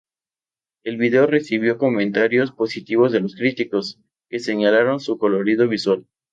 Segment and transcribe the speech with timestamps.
[0.83, 6.07] El vídeo recibió comentarios positivos de los críticos, que señalaron su colorido visual.